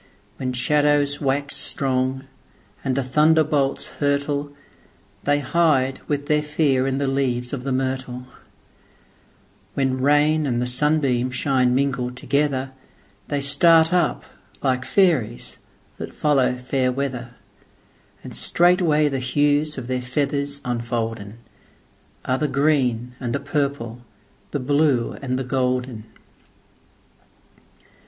When 0.37 0.51
shadows 0.51 1.21
wax 1.21 1.55
strong, 1.57 2.23
and 2.83 2.95
the 2.95 3.03
thunder 3.03 3.43
bolts 3.43 3.89
hurtle, 3.99 4.51
They 5.25 5.41
hide 5.41 5.99
with 6.07 6.25
their 6.25 6.41
fear 6.41 6.87
in 6.87 6.97
the 6.97 7.05
leaves 7.05 7.53
of 7.53 7.63
the 7.63 7.71
myrtle; 7.71 8.25
When 9.75 10.01
rain 10.01 10.47
and 10.47 10.59
the 10.59 10.65
sunbeams 10.65 11.35
shine 11.35 11.75
mingled 11.75 12.15
togetherThey 12.15 13.43
start 13.43 13.93
up 13.93 14.23
like 14.63 14.85
fairies 14.85 15.59
that 15.99 16.15
follow 16.15 16.55
fair 16.57 16.91
weather, 16.91 17.35
And 18.23 18.33
straightway 18.35 19.07
the 19.07 19.19
hues 19.19 19.77
of 19.77 19.85
their 19.87 20.01
feathers 20.01 20.61
unfoldenAre 20.61 22.39
the 22.39 22.47
green 22.47 23.13
and 23.19 23.35
the 23.35 23.39
purple, 23.39 24.01
the 24.49 24.59
blue 24.59 25.11
and 25.21 25.37
the 25.37 25.43
golden. 25.43 26.05